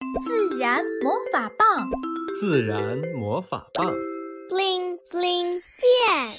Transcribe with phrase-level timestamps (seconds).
[0.00, 1.88] 自然魔法棒，
[2.38, 3.86] 自然魔法棒
[4.50, 6.34] ，bling bling 变。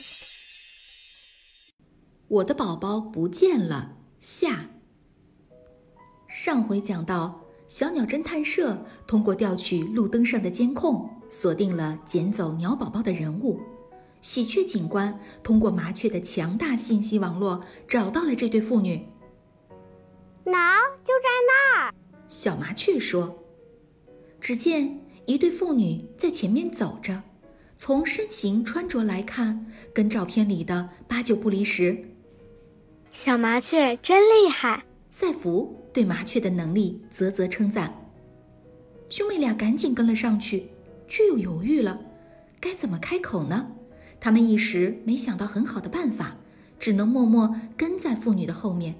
[2.28, 3.97] 我的宝宝不见了。
[4.20, 4.70] 下。
[6.28, 13.60] 上回讲到，小鸟侦探社通过调取路灯上的监控，锁定了捡走鸟宝宝的人物。
[14.21, 19.08] 喜鹊警官通过麻雀的强大信息网络，找到了这对父女。
[20.44, 20.80] 哪？
[21.04, 21.94] 就在那儿。
[22.28, 23.44] 小麻雀说。
[24.39, 27.23] 只见一对父女在前面走着，
[27.78, 32.05] 从身形穿着来看，跟照片里的八九不离十。
[33.11, 37.94] 小麻雀真厉害，赛弗对麻雀的能力啧啧称赞。
[39.09, 40.67] 兄妹俩赶紧跟了上去，
[41.08, 42.00] 却又犹豫了，
[42.59, 43.72] 该怎么开口呢？
[44.19, 46.38] 他们一时没想到很好的办法，
[46.80, 48.95] 只能默默跟在妇女的后面。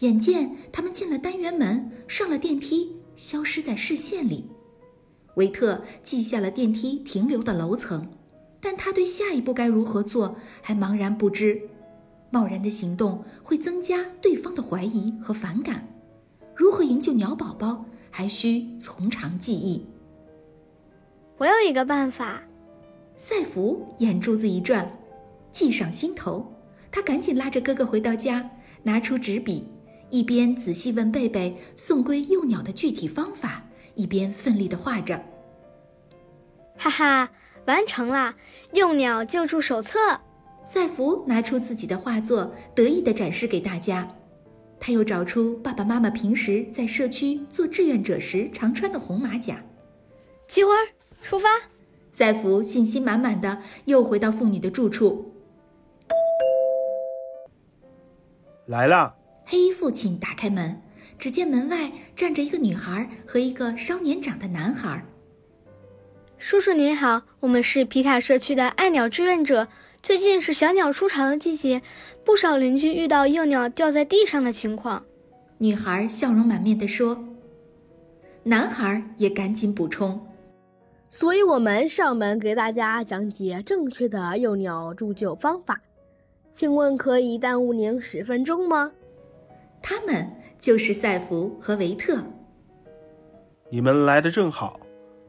[0.00, 4.44] 眼见他们进了单元门，上了电梯，消失在视线里。
[5.38, 8.08] 维特记下了电梯停留的楼层，
[8.60, 11.62] 但他对下一步该如何做还茫然不知。
[12.30, 15.88] 贸然的行动会增加对方的怀疑和反感。
[16.56, 19.86] 如何营救鸟宝宝，还需从长计议。
[21.38, 22.42] 我有一个办法。
[23.16, 24.90] 赛弗眼珠子一转，
[25.52, 26.52] 计上心头。
[26.90, 28.50] 他赶紧拉着哥哥回到家，
[28.82, 29.68] 拿出纸笔，
[30.10, 33.67] 一边仔细问贝贝送归幼鸟的具体方法，
[33.98, 35.22] 一边奋力地画着。
[36.78, 37.30] 哈哈，
[37.66, 38.36] 完成了！
[38.72, 39.98] 幼鸟救助手册。
[40.64, 44.08] 赛福拿出自己的画作，得意地展示给大家。
[44.78, 49.64] 他又找出爸爸妈妈平时在社区做志愿者时常穿的红马甲。
[50.46, 50.70] 齐花，
[51.22, 51.48] 出发！
[52.12, 55.34] 赛福信心满满的又回到妇女的住处。
[58.66, 59.16] 来了！
[59.44, 60.82] 黑衣父亲打开门，
[61.18, 65.04] 只见门外站着一个女孩和一个稍年长的男孩。
[66.38, 69.66] 叔叔您好，我们是皮卡社区的爱鸟志愿者。
[70.00, 71.82] 最近是小鸟出巢的季节，
[72.24, 75.04] 不少邻居遇到幼鸟掉在地上的情况。
[75.58, 77.24] 女孩笑容满面地说。
[78.44, 80.24] 男孩也赶紧补充。
[81.10, 85.80] 所以我们上门给大家讲解正确的幼鸟助救方法，
[86.54, 88.92] 请问可以耽误您十分钟吗？
[89.82, 92.24] 他们就是赛弗和维特。
[93.70, 94.80] 你们来的正好，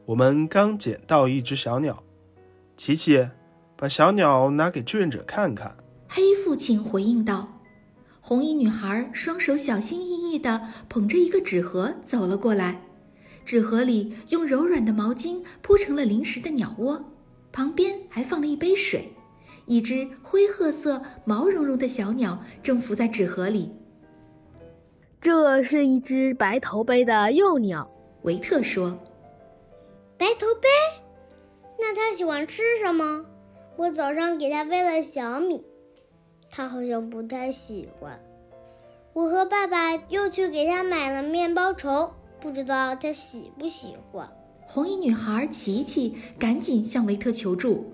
[0.05, 2.03] 我们刚捡到一只小鸟。
[2.77, 3.27] 琪琪，
[3.75, 5.75] 把小鸟拿给志愿者看看。
[6.07, 7.59] 黑衣父亲回应道。
[8.21, 12.81] 红衣女孩双手小心翼翼地捧着一个纸盒走了过来。
[13.45, 17.11] 纸盒里用柔软的毛巾铺成了临时的鸟窝，
[17.51, 19.13] 旁边还放了一杯水。
[19.65, 23.71] 一只灰褐色、毛茸茸的小鸟正伏在纸盒里。
[25.21, 27.89] 这是一只白头杯的幼鸟，
[28.21, 28.97] 维特说。
[30.17, 30.67] 白头杯？
[31.77, 33.25] 那它喜欢吃什么？
[33.75, 35.63] 我早上给它喂了小米，
[36.49, 38.19] 它好像不太喜欢。
[39.13, 42.11] 我和爸爸又去给它买了面包虫。
[42.41, 44.29] 不知道它喜不喜欢。
[44.65, 47.91] 红衣女孩琪琪赶紧向维特求助。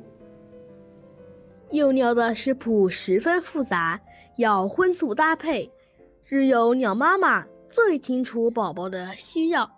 [1.72, 4.00] 幼鸟的食谱十分复杂，
[4.38, 5.72] 要荤素搭配，
[6.26, 9.72] 只有鸟妈妈最清楚宝宝的需要。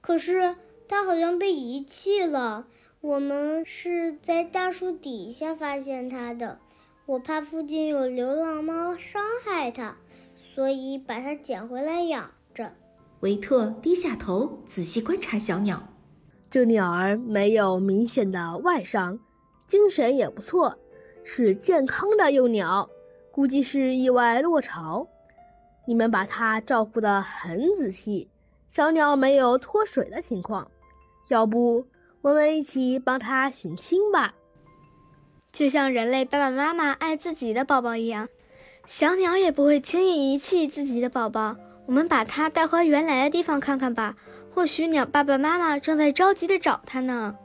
[0.00, 0.56] 可是
[0.88, 2.66] 它好像被遗弃了，
[3.00, 6.58] 我们是在大树底下发现它的。
[7.06, 9.96] 我怕附近有流浪猫伤害它，
[10.36, 12.72] 所以把它捡回来养着。
[13.20, 15.88] 维特低下头，仔细观察小鸟。
[16.50, 19.18] 这鸟儿没有明显的外伤，
[19.68, 20.78] 精神也不错，
[21.24, 22.90] 是健康的幼鸟，
[23.32, 25.08] 估计是意外落巢。
[25.86, 28.28] 你们把它照顾得很仔细，
[28.70, 30.70] 小鸟没有脱水的情况。
[31.28, 31.86] 要不，
[32.20, 34.34] 我们一起帮它寻亲吧？
[35.50, 38.28] 就像人类爸爸妈妈爱自己的宝宝一样，
[38.86, 41.56] 小鸟也不会轻易遗弃自己的宝宝。
[41.86, 44.16] 我们把它带回原来的地方看看吧，
[44.54, 47.36] 或许鸟爸爸妈妈正在着急地找它呢。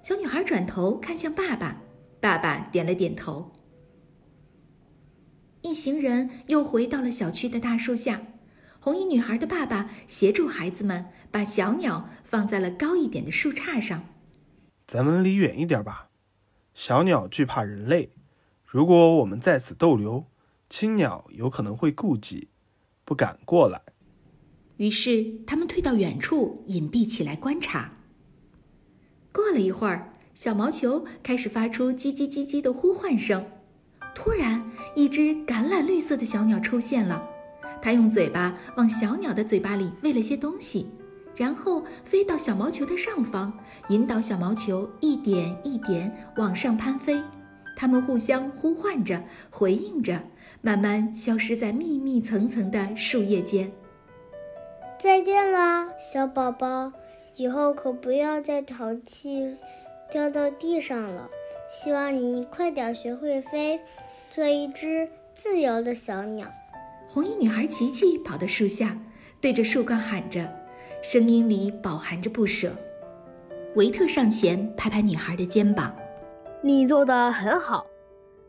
[0.00, 1.78] 小女孩转头看向爸爸，
[2.20, 3.50] 爸爸点了点头。
[5.68, 8.22] 一行人又回到了小区的大树下，
[8.80, 14.04] 红衣女孩的爸爸协助孩子们把小鸟放在了高一点的树杈上。
[14.86, 16.08] 咱们离远一点吧，
[16.72, 18.12] 小鸟惧怕人类，
[18.64, 20.24] 如果我们在此逗留，
[20.70, 22.48] 青鸟有可能会顾忌。
[23.04, 23.82] 不敢过来，
[24.78, 27.92] 于是他们退到远处隐蔽起来观察。
[29.32, 33.44] 过了一会儿，小毛球开始发出叽叽叽叽的呼唤声。
[34.20, 34.60] 突然，
[34.96, 37.22] 一只橄榄绿色的小鸟出现了，
[37.80, 40.90] 它用嘴巴往小鸟的嘴巴里喂了些东西。
[41.36, 43.56] 然后飞到小毛球的上方，
[43.90, 47.22] 引导小毛球一点一点往上攀飞。
[47.76, 50.20] 它们互相呼唤着，回应着，
[50.62, 53.70] 慢慢消失在密密层层的树叶间。
[54.98, 56.92] 再见啦，小宝宝，
[57.36, 59.54] 以后可不要再淘气，
[60.10, 61.28] 掉到地上了。
[61.70, 63.78] 希望你快点学会飞，
[64.30, 66.46] 做一只自由的小鸟。
[67.06, 68.98] 红衣女孩琪琪跑到树下，
[69.40, 70.46] 对着树干喊着，
[71.02, 72.70] 声音里饱含着不舍。
[73.74, 75.94] 维特上前拍拍女孩的肩膀
[76.60, 77.86] ：“你做的很好，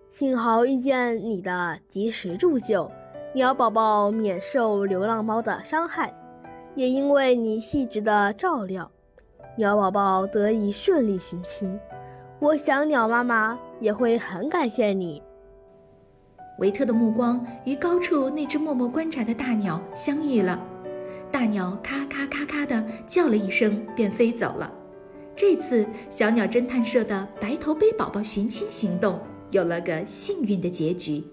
[0.09, 2.91] 幸好遇见你的及时铸救，
[3.33, 6.13] 鸟宝宝免受流浪猫的伤害，
[6.75, 8.91] 也因为你细致的照料，
[9.55, 11.79] 鸟宝宝得以顺利寻亲。”
[12.39, 15.21] 我想，鸟妈妈也会很感谢你。
[16.59, 20.61] 维特的目光与高处那只默默观察的大鸟相遇了，
[21.31, 24.71] 大鸟咔咔咔咔地叫了一声，便飞走了。
[25.35, 29.19] 这次，小鸟侦探社的白头杯宝宝寻亲行动
[29.51, 31.23] 有了个幸运的结局。